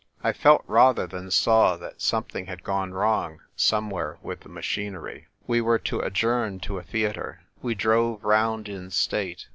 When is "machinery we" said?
4.49-5.61